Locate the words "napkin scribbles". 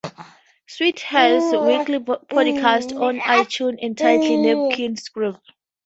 4.71-5.37